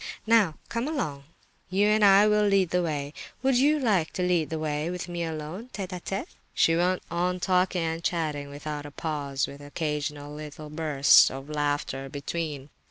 Now, 0.25 0.55
come 0.67 0.87
along, 0.87 1.25
you 1.69 1.85
and 1.85 2.03
I 2.03 2.25
will 2.25 2.47
lead 2.47 2.71
the 2.71 2.81
way. 2.81 3.13
Would 3.43 3.55
you 3.59 3.77
like 3.77 4.11
to 4.13 4.23
lead 4.23 4.49
the 4.49 4.57
way 4.57 4.89
with 4.89 5.07
me 5.07 5.23
alone, 5.23 5.69
tête 5.73 5.89
à 5.89 6.01
tête?" 6.01 6.25
She 6.55 6.75
went 6.75 7.03
on 7.11 7.39
talking 7.39 7.83
and 7.83 8.03
chatting 8.03 8.49
without 8.49 8.87
a 8.87 8.89
pause, 8.89 9.45
with 9.45 9.61
occasional 9.61 10.33
little 10.33 10.71
bursts 10.71 11.29
of 11.29 11.51
laughter 11.51 12.09
between. 12.09 12.71